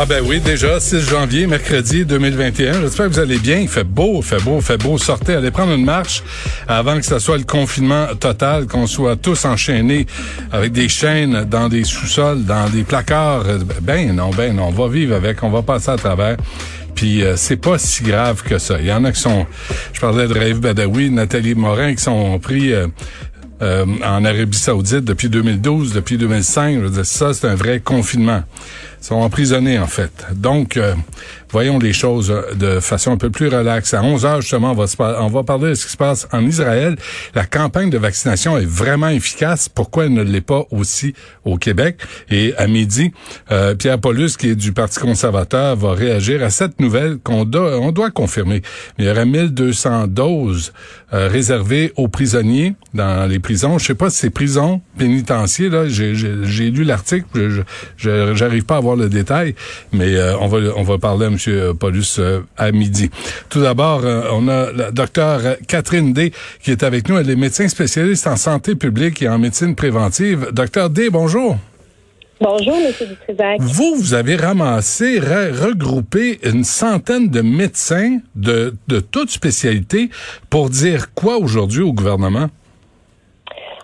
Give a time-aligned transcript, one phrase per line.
[0.00, 2.82] Ah ben oui, déjà, 6 janvier, mercredi 2021.
[2.82, 3.58] J'espère que vous allez bien.
[3.58, 4.96] Il fait beau, il fait beau, il fait beau.
[4.96, 6.22] Sortez, allez prendre une marche
[6.68, 10.06] avant que ce soit le confinement total, qu'on soit tous enchaînés
[10.52, 13.42] avec des chaînes dans des sous-sols, dans des placards.
[13.82, 16.36] Ben non, ben non, on va vivre avec, on va passer à travers.
[16.94, 18.76] Puis euh, c'est pas si grave que ça.
[18.78, 19.46] Il y en a qui sont,
[19.92, 22.86] je parlais de Raif Badawi, Nathalie Morin, qui sont pris euh,
[23.62, 26.76] euh, en Arabie Saoudite depuis 2012, depuis 2005.
[26.76, 28.44] Je veux dire, ça, c'est un vrai confinement.
[29.00, 30.26] Sont emprisonnés, en fait.
[30.34, 30.94] Donc, euh,
[31.50, 33.94] voyons les choses euh, de façon un peu plus relaxe.
[33.94, 36.44] À 11 heures, justement, on va, on va parler de ce qui se passe en
[36.44, 36.96] Israël.
[37.34, 39.68] La campagne de vaccination est vraiment efficace.
[39.68, 41.98] Pourquoi elle ne l'est pas aussi au Québec?
[42.30, 43.12] Et à midi,
[43.52, 47.78] euh, Pierre Paulus, qui est du Parti conservateur, va réagir à cette nouvelle qu'on doit,
[47.78, 48.62] on doit confirmer.
[48.98, 50.72] Il y aurait 1200 doses
[51.10, 53.78] réservées aux prisonniers dans les prisons.
[53.78, 55.70] Je sais pas si c'est prisons pénitentiaires.
[55.70, 57.64] Là, j'ai lu l'article.
[57.96, 59.54] J'arrive pas à le détail,
[59.92, 61.74] mais euh, on va on va parler à M.
[61.74, 63.10] Paulus euh, à midi.
[63.48, 67.18] Tout d'abord, euh, on a la docteur Catherine D qui est avec nous.
[67.18, 70.48] Elle est médecin spécialiste en santé publique et en médecine préventive.
[70.52, 71.56] Docteur D, bonjour.
[72.40, 72.92] Bonjour, M.
[73.08, 73.60] Dutrisac.
[73.60, 80.08] Vous, vous avez ramassé, regroupé une centaine de médecins de, de toutes spécialités
[80.48, 82.48] pour dire quoi aujourd'hui au gouvernement?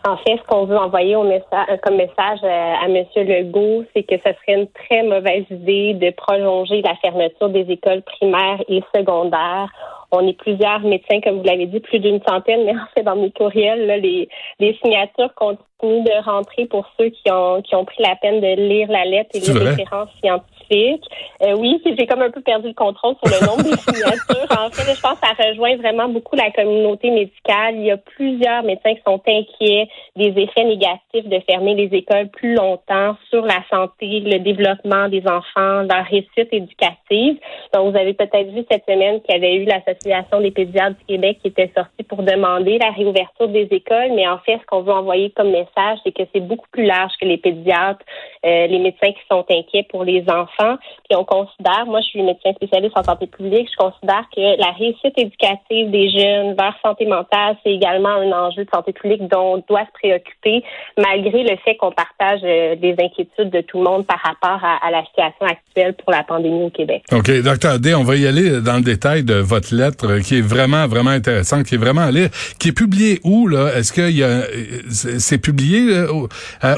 [0.07, 3.07] En fait, ce qu'on veut envoyer au message, euh, comme message euh, à, M.
[3.17, 8.03] Legault, c'est que ce serait une très mauvaise idée de prolonger la fermeture des écoles
[8.03, 9.73] primaires et secondaires.
[10.13, 13.17] On est plusieurs médecins, comme vous l'avez dit, plus d'une centaine, mais en fait, dans
[13.17, 14.29] mes courriels, les,
[14.61, 18.61] les signatures continuent de rentrer pour ceux qui ont, qui ont pris la peine de
[18.61, 22.75] lire la lettre et les références scientifiques euh, oui, j'ai comme un peu perdu le
[22.75, 24.59] contrôle sur le nombre de signatures.
[24.59, 27.77] En fait, je pense que ça rejoint vraiment beaucoup la communauté médicale.
[27.77, 32.29] Il y a plusieurs médecins qui sont inquiets des effets négatifs de fermer les écoles
[32.29, 37.39] plus longtemps sur la santé, le développement des enfants, leur réussite éducative.
[37.73, 41.05] Donc, vous avez peut-être vu cette semaine qu'il y avait eu l'Association des pédiatres du
[41.05, 44.13] Québec qui était sortie pour demander la réouverture des écoles.
[44.15, 47.13] Mais en fait, ce qu'on veut envoyer comme message, c'est que c'est beaucoup plus large
[47.21, 48.05] que les pédiatres,
[48.47, 52.23] euh, les médecins qui sont inquiets pour les enfants puis on considère, moi je suis
[52.23, 57.07] médecin spécialiste en santé publique, je considère que la réussite éducative des jeunes vers santé
[57.07, 60.65] mentale, c'est également un enjeu de santé publique dont on doit se préoccuper,
[60.99, 64.91] malgré le fait qu'on partage euh, des inquiétudes de tout le monde par rapport à,
[64.91, 67.03] la situation actuelle pour la pandémie au Québec.
[67.13, 67.31] OK.
[67.43, 70.47] Docteur D, on va y aller dans le détail de votre lettre euh, qui est
[70.47, 72.29] vraiment, vraiment intéressante, qui est vraiment à lire,
[72.59, 73.71] qui est publiée où, là?
[73.77, 74.45] Est-ce que a,
[74.91, 76.29] c'est publié au,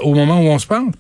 [0.03, 0.91] au moment où on se parle?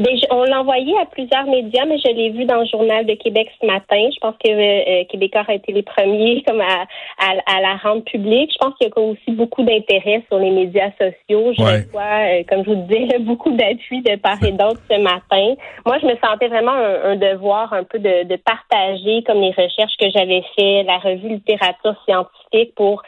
[0.00, 3.14] Ben, on l'a envoyé à plusieurs médias, mais je l'ai vu dans le journal de
[3.14, 4.08] Québec ce matin.
[4.12, 6.86] Je pense que euh, Québécois a été les premiers comme à,
[7.18, 8.52] à, la rendre publique.
[8.52, 11.52] Je pense qu'il y a aussi beaucoup d'intérêt sur les médias sociaux.
[11.56, 15.54] Je reçois, euh, comme je vous disais, beaucoup d'appui de part et d'autre ce matin.
[15.84, 19.96] Moi, je me sentais vraiment un, devoir un peu de, de partager comme les recherches
[19.98, 23.02] que j'avais fait, la revue littérature scientifique pour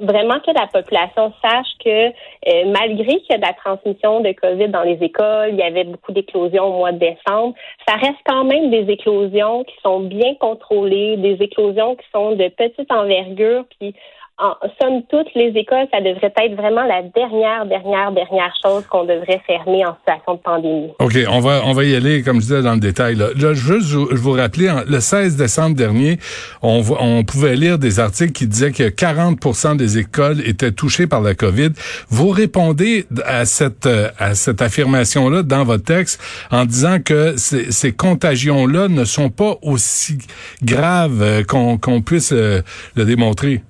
[0.00, 4.32] vraiment que la population sache que euh, malgré qu'il y a de la transmission de
[4.32, 7.54] COVID dans les écoles, il y avait beaucoup d'éclosions au mois de décembre,
[7.86, 12.48] ça reste quand même des éclosions qui sont bien contrôlées, des éclosions qui sont de
[12.48, 13.94] petite envergure, puis
[14.38, 19.04] en somme toute, les écoles, ça devrait être vraiment la dernière, dernière, dernière chose qu'on
[19.04, 20.90] devrait fermer en situation de pandémie.
[20.98, 23.14] OK, on va, on va y aller, comme je disais, dans le détail.
[23.14, 26.18] Là, là juste je vous rappeler, le 16 décembre dernier,
[26.62, 31.20] on, on pouvait lire des articles qui disaient que 40% des écoles étaient touchées par
[31.20, 31.70] la COVID.
[32.08, 33.88] Vous répondez à cette,
[34.18, 36.20] à cette affirmation-là dans votre texte
[36.50, 40.18] en disant que ces, contagions-là ne sont pas aussi
[40.62, 42.62] graves euh, qu'on qu'on puisse euh,
[42.96, 43.62] le démontrer.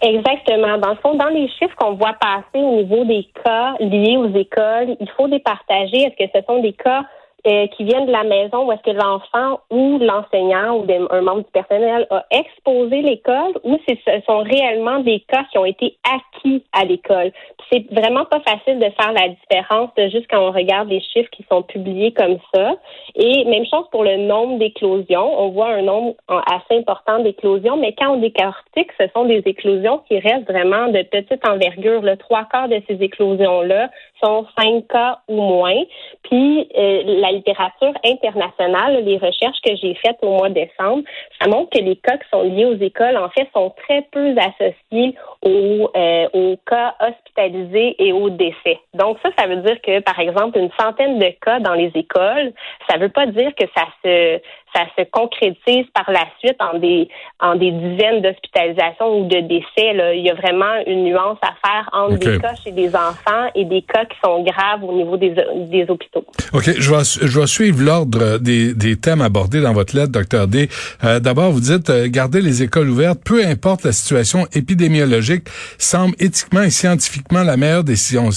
[0.00, 0.78] Exactement.
[0.78, 4.32] Dans le fond, dans les chiffres qu'on voit passer au niveau des cas liés aux
[4.36, 6.02] écoles, il faut départager.
[6.02, 7.04] Est-ce que ce sont des cas
[7.46, 11.44] euh, qui viennent de la maison ou est-ce que l'enfant ou l'enseignant ou un membre
[11.44, 13.94] du personnel a exposé l'école ou ce
[14.26, 17.32] sont réellement des cas qui ont été acquis à l'école.
[17.70, 21.30] C'est vraiment pas facile de faire la différence de juste quand on regarde les chiffres
[21.30, 22.72] qui sont publiés comme ça.
[23.14, 25.40] Et même chose pour le nombre d'éclosions.
[25.40, 30.02] On voit un nombre assez important d'éclosions, mais quand on décortique, ce sont des éclosions
[30.08, 32.02] qui restent vraiment de petite envergure.
[32.02, 33.90] Le trois quarts de ces éclosions-là
[34.22, 35.82] sont 5 cas ou moins.
[36.22, 41.02] Puis euh, la littérature internationale, les recherches que j'ai faites au mois de décembre,
[41.40, 44.34] ça montre que les cas qui sont liés aux écoles, en fait, sont très peu
[44.38, 48.78] associés aux, euh, aux cas hospitalisés et aux décès.
[48.94, 52.52] Donc ça, ça veut dire que, par exemple, une centaine de cas dans les écoles,
[52.88, 54.40] ça veut pas dire que ça se
[54.74, 57.08] ça se concrétise par la suite en des
[57.40, 59.92] en des dizaines d'hospitalisations ou de décès.
[59.94, 60.14] Là.
[60.14, 63.64] Il y a vraiment une nuance à faire entre des cas chez des enfants et
[63.64, 65.34] des cas qui sont graves au niveau des,
[65.70, 66.24] des hôpitaux.
[66.52, 70.48] OK, je vais, je vais suivre l'ordre des, des thèmes abordés dans votre lettre, docteur
[70.48, 70.68] D.
[71.04, 75.44] Euh, D'abord, vous dites euh, garder les écoles ouvertes, peu importe la situation épidémiologique,
[75.78, 78.30] semble éthiquement et scientifiquement la meilleure décision.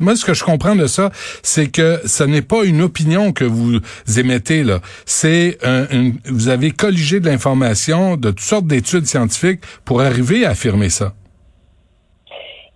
[0.00, 1.10] Moi, ce que je comprends de ça,
[1.42, 3.80] c'est que ce n'est pas une opinion que vous
[4.18, 4.80] émettez là.
[5.04, 5.58] C'est
[6.26, 11.12] vous avez colligé de l'information de toutes sortes d'études scientifiques pour arriver à affirmer ça.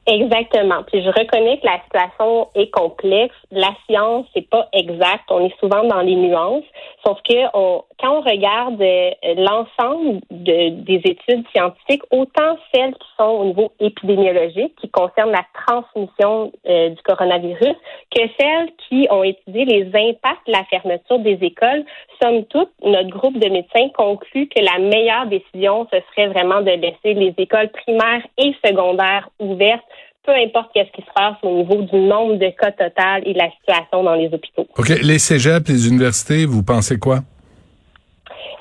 [0.06, 0.82] Exactement.
[0.90, 3.34] Puis je reconnais que la situation est complexe.
[3.52, 5.24] La science, c'est pas exact.
[5.30, 6.64] On est souvent dans les nuances.
[7.04, 13.08] Sauf que on, quand on regarde euh, l'ensemble de, des études scientifiques, autant celles qui
[13.18, 17.76] sont au niveau épidémiologique, qui concernent la transmission euh, du coronavirus,
[18.14, 21.84] que celles qui ont étudié les impacts de la fermeture des écoles,
[22.22, 26.70] somme toute, notre groupe de médecins conclut que la meilleure décision, ce serait vraiment de
[26.70, 29.84] laisser les écoles primaires et secondaires ouvertes
[30.22, 33.38] peu importe qu'est-ce qui se passe au niveau du nombre de cas total et de
[33.38, 34.66] la situation dans les hôpitaux.
[34.76, 34.90] OK.
[35.02, 37.20] Les cégeps, les universités, vous pensez quoi?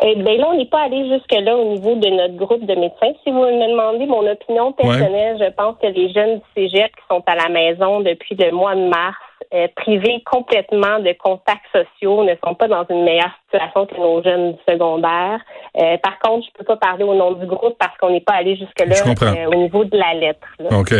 [0.02, 3.12] Eh bien là, on n'est pas allé jusque-là au niveau de notre groupe de médecins.
[3.24, 7.02] Si vous me demandez mon opinion personnelle, je pense que les jeunes du cégep qui
[7.10, 9.18] sont à la maison depuis le mois de mars
[9.52, 14.22] euh, privés complètement de contacts sociaux, ne sont pas dans une meilleure situation que nos
[14.22, 15.40] jeunes secondaires.
[15.76, 18.34] Euh, par contre, je peux pas parler au nom du groupe parce qu'on n'est pas
[18.34, 20.48] allé jusque-là euh, au niveau de la lettre.
[20.70, 20.94] OK.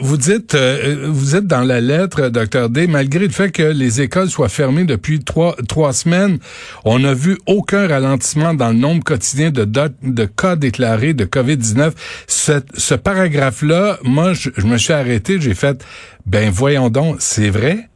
[0.00, 4.28] vous dites, vous êtes dans la lettre, docteur D, malgré le fait que les écoles
[4.28, 6.38] soient fermées depuis trois, trois semaines,
[6.86, 11.92] on n'a vu aucun ralentissement dans le nombre quotidien de, de cas déclarés de COVID-19.
[12.26, 15.84] Ce, ce paragraphe-là, moi, je, je me suis arrêté, j'ai fait,
[16.26, 17.88] ben voyons donc, c'est vrai?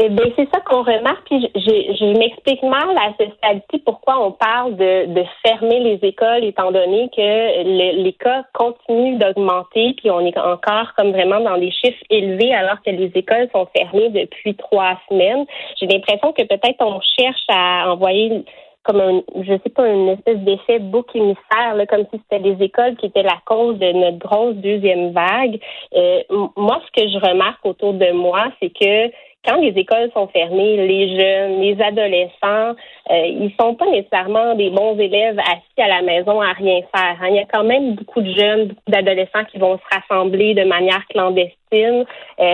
[0.00, 1.26] Eh bien, c'est ça qu'on remarque.
[1.26, 6.44] Puis je, m'explique mal à ce stade-ci pourquoi on parle de, de, fermer les écoles,
[6.44, 11.72] étant donné que les cas continuent d'augmenter, puis on est encore comme vraiment dans des
[11.72, 15.44] chiffres élevés alors que les écoles sont fermées depuis trois semaines.
[15.80, 18.44] J'ai l'impression que peut-être on cherche à envoyer
[18.88, 22.64] comme un, je sais pas, une espèce d'effet bouc émissaire, là, comme si c'était les
[22.64, 25.60] écoles qui étaient la cause de notre grosse deuxième vague.
[25.94, 26.22] Euh,
[26.56, 29.12] moi, ce que je remarque autour de moi, c'est que
[29.44, 32.74] quand les écoles sont fermées, les jeunes, les adolescents,
[33.10, 37.16] euh, ils sont pas nécessairement des bons élèves assis à la maison à rien faire.
[37.20, 37.28] Hein.
[37.28, 40.64] Il y a quand même beaucoup de jeunes, beaucoup d'adolescents qui vont se rassembler de
[40.64, 42.04] manière clandestine euh,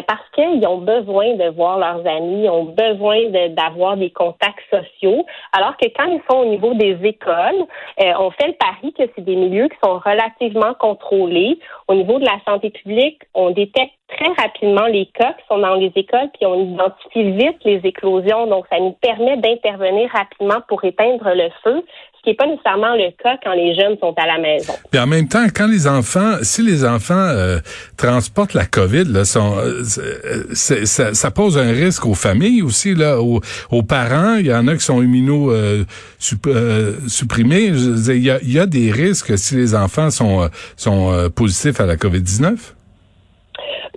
[0.06, 5.24] parce qu'ils ont besoin de voir leurs amis, ont besoin d'avoir des contacts sociaux.
[5.52, 7.64] Alors que quand ils sont au niveau des écoles,
[8.00, 11.58] euh, on fait le pari que c'est des milieux qui sont relativement contrôlés.
[11.88, 15.74] Au niveau de la santé publique, on détecte très rapidement les cas qui sont dans
[15.74, 18.46] les écoles, puis on identifie vite les éclosions.
[18.46, 21.84] Donc, ça nous permet d'intervenir rapidement pour éteindre le feu
[22.24, 24.72] qui n'est pas nécessairement le cas quand les jeunes sont à la maison.
[24.90, 27.58] Puis en même temps, quand les enfants, si les enfants euh,
[27.96, 29.82] transportent la COVID, là, sont, euh,
[30.54, 33.40] ça, ça, pose un risque aux familles aussi, là, aux,
[33.70, 34.36] aux parents.
[34.36, 35.84] Il y en a qui sont immuno euh,
[36.18, 37.66] supprimés.
[37.66, 41.86] Il y, a, il y a des risques si les enfants sont, sont positifs à
[41.86, 42.72] la COVID-19.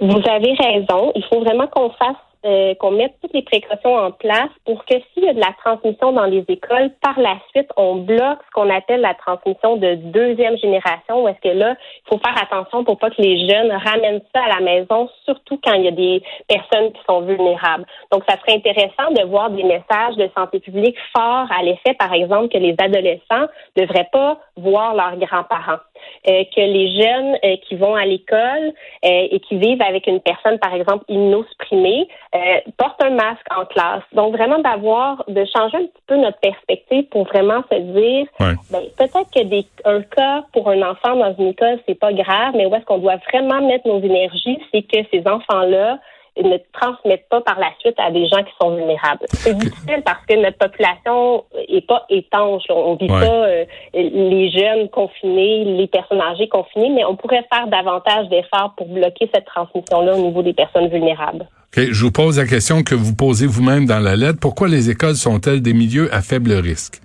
[0.01, 1.11] Vous avez raison.
[1.15, 4.95] Il faut vraiment qu'on fasse euh, qu'on mette toutes les précautions en place pour que
[5.13, 8.51] s'il y a de la transmission dans les écoles, par la suite, on bloque ce
[8.53, 11.75] qu'on appelle la transmission de deuxième génération, où est-ce que là,
[12.05, 15.59] il faut faire attention pour pas que les jeunes ramènent ça à la maison, surtout
[15.61, 17.85] quand il y a des personnes qui sont vulnérables.
[18.13, 22.13] Donc, ça serait intéressant de voir des messages de santé publique forts à l'effet, par
[22.13, 25.79] exemple, que les adolescents ne devraient pas voir leurs grands-parents.
[26.27, 28.73] Euh, que les jeunes euh, qui vont à l'école
[29.05, 32.07] euh, et qui vivent avec une personne, par exemple, immunosupprimée,
[32.77, 34.03] portent un masque en classe.
[34.13, 38.83] Donc, vraiment d'avoir, de changer un petit peu notre perspective pour vraiment se dire, ben,
[38.97, 42.65] peut-être que des, un cas pour un enfant dans une école, c'est pas grave, mais
[42.65, 45.99] où est-ce qu'on doit vraiment mettre nos énergies, c'est que ces enfants-là
[46.43, 49.25] ne transmettent pas par la suite à des gens qui sont vulnérables.
[49.29, 52.63] C'est difficile parce que notre population est pas étanche.
[52.69, 57.67] On vit pas euh, les jeunes confinés, les personnes âgées confinées, mais on pourrait faire
[57.67, 61.47] davantage d'efforts pour bloquer cette transmission-là au niveau des personnes vulnérables.
[61.75, 64.39] Je vous pose la question que vous posez vous-même dans la lettre.
[64.39, 67.01] Pourquoi les écoles sont-elles des milieux à faible risque?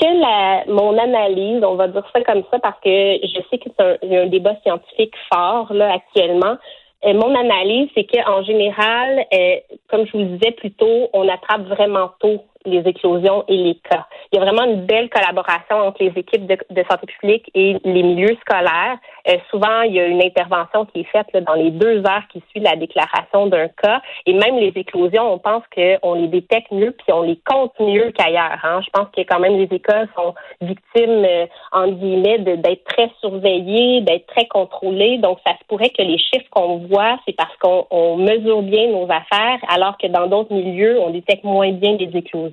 [0.00, 2.88] Que la, mon analyse, on va dire ça comme ça parce que
[3.22, 6.56] je sais que c'est un, un débat scientifique fort là actuellement.
[7.04, 9.56] euh, mon analyse, c'est qu'en général, euh,
[9.88, 13.74] comme je vous le disais plus tôt, on attrape vraiment tôt les éclosions et les
[13.76, 14.06] cas.
[14.32, 18.02] Il y a vraiment une belle collaboration entre les équipes de, santé publique et les
[18.02, 18.98] milieux scolaires.
[19.28, 22.42] Euh, souvent, il y a une intervention qui est faite dans les deux heures qui
[22.50, 24.00] suivent la déclaration d'un cas.
[24.26, 28.12] Et même les éclosions, on pense qu'on les détecte mieux puis on les compte mieux
[28.12, 28.58] qu'ailleurs.
[28.62, 28.80] Hein.
[28.84, 34.02] Je pense que quand même les écoles sont victimes, euh, en guillemets, d'être très surveillées,
[34.02, 35.18] d'être très contrôlées.
[35.18, 39.04] Donc, ça se pourrait que les chiffres qu'on voit, c'est parce qu'on mesure bien nos
[39.04, 42.49] affaires, alors que dans d'autres milieux, on détecte moins bien les éclosions.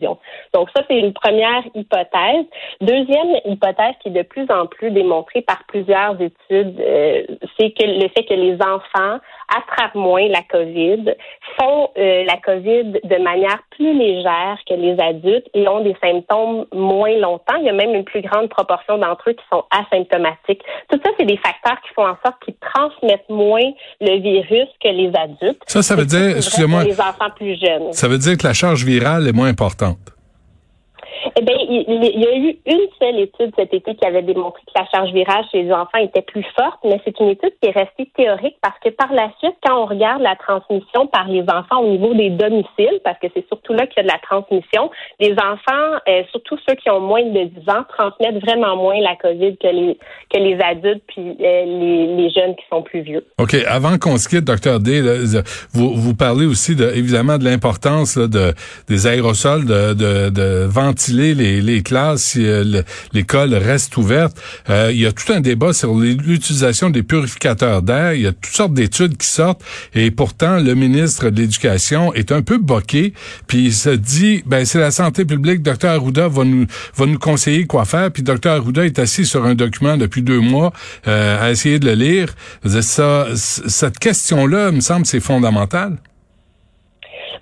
[0.54, 2.46] Donc, ça, c'est une première hypothèse.
[2.82, 7.24] Deuxième hypothèse qui est de plus en plus démontrée par plusieurs études, euh,
[7.60, 9.20] c'est que le fait que les enfants
[9.56, 11.16] attrapent moins la COVID,
[11.60, 16.66] font euh, la COVID de manière plus légère que les adultes et ont des symptômes
[16.74, 17.56] moins longtemps.
[17.60, 20.62] Il y a même une plus grande proportion d'entre eux qui sont asymptomatiques.
[20.90, 24.90] Tout ça, c'est des facteurs qui font en sorte qu'ils transmettent moins le virus que
[24.90, 25.62] les adultes.
[25.68, 27.94] Ça, ça veut dire, excusez-moi, les enfants plus jeunes.
[27.94, 30.17] Ça veut dire que la charge virale est moins importante.
[31.36, 34.80] Eh bien, il, y a eu une seule étude cet été qui avait démontré que
[34.80, 37.72] la charge virale chez les enfants était plus forte, mais c'est une étude qui est
[37.72, 41.82] restée théorique parce que par la suite, quand on regarde la transmission par les enfants
[41.82, 44.90] au niveau des domiciles, parce que c'est surtout là qu'il y a de la transmission,
[45.20, 49.16] les enfants, euh, surtout ceux qui ont moins de 10 ans, transmettent vraiment moins la
[49.16, 49.98] COVID que les
[50.34, 53.26] que les adultes puis euh, les, les, jeunes qui sont plus vieux.
[53.40, 53.56] OK.
[53.68, 55.02] Avant qu'on se quitte, docteur D,
[55.72, 58.54] vous, vous parlez aussi de, évidemment de l'importance de,
[58.88, 60.68] des aérosols, de, de, de
[61.14, 62.82] les, classes si euh,
[63.14, 64.38] l'école reste ouverte.
[64.70, 68.14] Euh, il y a tout un débat sur l'utilisation des purificateurs d'air.
[68.14, 69.62] Il y a toutes sortes d'études qui sortent
[69.94, 73.14] et pourtant le ministre de l'Éducation est un peu boqué
[73.48, 75.62] puis il se dit ben c'est la santé publique.
[75.62, 78.12] Docteur Arruda va nous va nous conseiller quoi faire.
[78.12, 80.74] Puis Docteur Arruda est assis sur un document depuis deux mois
[81.08, 82.34] euh, à essayer de le lire.
[82.82, 85.98] Ça, cette question-là, me semble, c'est fondamental.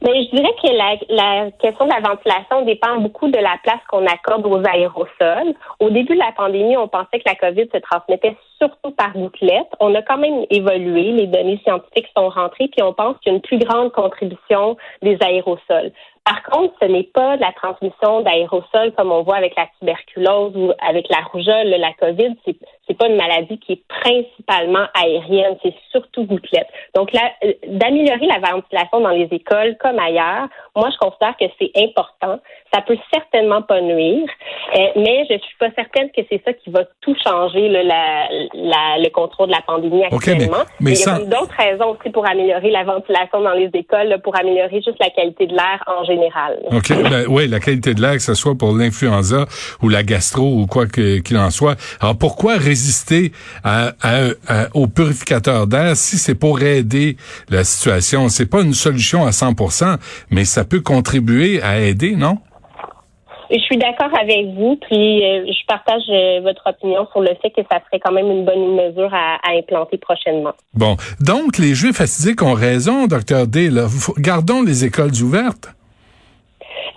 [0.01, 3.79] Mais je dirais que la, la, question de la ventilation dépend beaucoup de la place
[3.89, 5.53] qu'on accorde aux aérosols.
[5.79, 9.71] Au début de la pandémie, on pensait que la COVID se transmettait surtout par gouttelettes.
[9.79, 13.35] On a quand même évolué, les données scientifiques sont rentrées, puis on pense qu'il y
[13.35, 15.91] a une plus grande contribution des aérosols.
[16.25, 20.71] Par contre, ce n'est pas la transmission d'aérosols comme on voit avec la tuberculose ou
[20.79, 22.35] avec la rougeole, la COVID.
[22.45, 26.67] C'est c'est pas une maladie qui est principalement aérienne, c'est surtout gouttelette.
[26.93, 31.71] Donc, euh, d'améliorer la ventilation dans les écoles comme ailleurs, moi, je considère que c'est
[31.75, 32.39] important.
[32.73, 34.27] Ça peut certainement pas nuire,
[34.75, 38.27] euh, mais je suis pas certaine que c'est ça qui va tout changer le, la,
[38.53, 40.63] la, le contrôle de la pandémie actuellement.
[40.79, 44.37] mais, il y a d'autres raisons aussi pour améliorer la ventilation dans les écoles, pour
[44.37, 46.14] améliorer juste la qualité de l'air en général.
[46.71, 46.89] OK.
[46.89, 49.45] Ben, oui, la qualité de l'air, que ce soit pour l'influenza
[49.81, 51.75] ou la gastro ou quoi qu'il en soit.
[52.01, 53.31] Alors, pourquoi résister
[53.63, 57.17] à, à, au purificateur d'air si c'est pour aider
[57.49, 58.29] la situation?
[58.29, 59.97] C'est pas une solution à 100%,
[60.29, 62.39] mais ça peut contribuer à aider, non?
[63.51, 67.51] Je suis d'accord avec vous, puis euh, je partage euh, votre opinion sur le fait
[67.51, 70.53] que ça serait quand même une bonne mesure à, implanter prochainement.
[70.73, 73.69] Bon, donc les Juifs assidiques ont raison, docteur D.
[74.17, 75.74] Gardons les écoles ouvertes.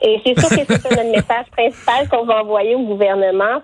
[0.00, 3.60] Et c'est sûr que c'est ça notre message principal qu'on va envoyer au gouvernement.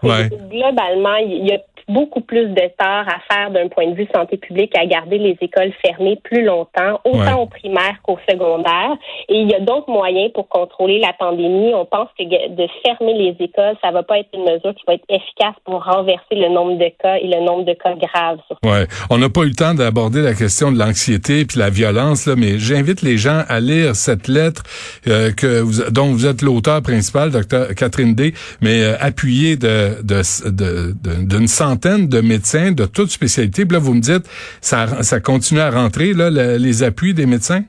[0.50, 4.36] Globalement, il y a beaucoup plus de tort à faire d'un point de vue santé
[4.36, 8.96] publique à garder les écoles fermées plus longtemps, autant au primaire qu'au secondaire.
[9.28, 11.72] Et il y a d'autres moyens pour contrôler la pandémie.
[11.74, 14.94] On pense que de fermer les écoles, ça va pas être une mesure qui va
[14.94, 18.38] être efficace pour renverser le nombre de cas et le nombre de cas graves.
[18.64, 22.26] Ouais, on n'a pas eu le temps d'aborder la question de l'anxiété puis la violence
[22.26, 24.62] là, mais j'invite les gens à lire cette lettre
[25.06, 30.02] euh, que vous, dont vous êtes l'auteur principal, docteur Catherine D, mais euh, appuyée de
[30.02, 33.66] d'une de, de, santé de médecins de toutes spécialités.
[33.66, 34.26] Puis là, vous me dites,
[34.60, 37.64] ça, ça continue à rentrer, là, les appuis des médecins?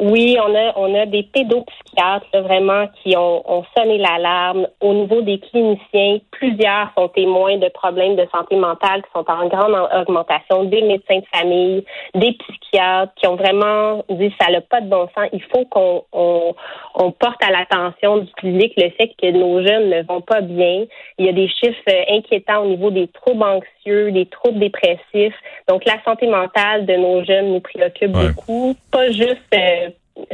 [0.00, 4.68] Oui, on a on a des pédopsychiatres vraiment qui ont, ont sonné l'alarme.
[4.80, 9.48] Au niveau des cliniciens, plusieurs sont témoins de problèmes de santé mentale qui sont en
[9.48, 10.64] grande augmentation.
[10.64, 15.08] Des médecins de famille, des psychiatres qui ont vraiment dit ça n'a pas de bon
[15.16, 15.28] sens.
[15.32, 16.54] Il faut qu'on on,
[16.94, 20.84] on porte à l'attention du public le fait que nos jeunes ne vont pas bien.
[21.18, 25.34] Il y a des chiffres inquiétants au niveau des troubles anxieux, des troubles dépressifs.
[25.68, 28.76] Donc la santé mentale de nos jeunes nous préoccupe beaucoup.
[28.92, 29.87] Pas juste euh,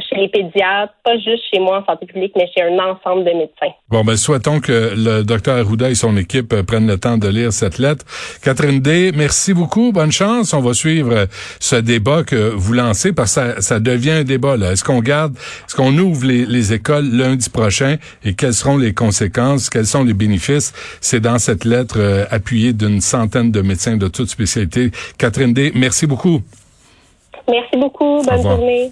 [0.09, 3.31] chez les pédiatres, pas juste chez moi en santé publique, mais chez un ensemble de
[3.31, 3.73] médecins.
[3.89, 7.27] Bon, ben souhaitons que le docteur Arruda et son équipe euh, prennent le temps de
[7.27, 8.05] lire cette lettre.
[8.43, 10.53] Catherine D, merci beaucoup, bonne chance.
[10.53, 11.25] On va suivre euh,
[11.59, 14.57] ce débat que vous lancez parce que ça, ça devient un débat.
[14.57, 14.71] Là.
[14.71, 18.93] Est-ce qu'on garde, est-ce qu'on ouvre les, les, écoles lundi prochain et quelles seront les
[18.93, 20.73] conséquences, quels sont les bénéfices?
[21.01, 24.91] C'est dans cette lettre euh, appuyée d'une centaine de médecins de toutes spécialités.
[25.17, 26.41] Catherine D, merci beaucoup.
[27.47, 28.21] Merci beaucoup.
[28.23, 28.91] Bonne journée.